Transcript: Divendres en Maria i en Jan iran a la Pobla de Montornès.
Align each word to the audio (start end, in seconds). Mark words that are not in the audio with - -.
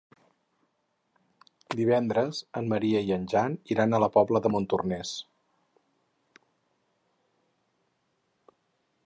Divendres 1.81 2.39
en 2.61 2.71
Maria 2.71 3.01
i 3.09 3.13
en 3.17 3.27
Jan 3.35 3.59
iran 3.75 3.93
a 3.93 4.01
la 4.05 4.09
Pobla 4.17 4.43
de 4.47 4.53
Montornès. 4.55 5.13